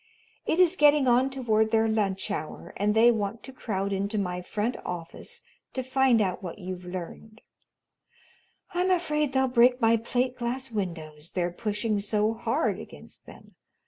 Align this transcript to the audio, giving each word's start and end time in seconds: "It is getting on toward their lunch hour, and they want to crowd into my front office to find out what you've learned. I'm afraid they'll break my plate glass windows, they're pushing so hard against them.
"It 0.47 0.57
is 0.57 0.75
getting 0.75 1.07
on 1.07 1.29
toward 1.29 1.69
their 1.69 1.87
lunch 1.87 2.31
hour, 2.31 2.73
and 2.75 2.95
they 2.95 3.11
want 3.11 3.43
to 3.43 3.53
crowd 3.53 3.93
into 3.93 4.17
my 4.17 4.41
front 4.41 4.75
office 4.83 5.43
to 5.73 5.83
find 5.83 6.19
out 6.21 6.41
what 6.41 6.57
you've 6.57 6.85
learned. 6.85 7.39
I'm 8.73 8.89
afraid 8.89 9.31
they'll 9.33 9.47
break 9.47 9.79
my 9.79 9.97
plate 9.97 10.35
glass 10.39 10.71
windows, 10.71 11.33
they're 11.33 11.51
pushing 11.51 11.99
so 11.99 12.33
hard 12.33 12.79
against 12.79 13.27
them. 13.27 13.53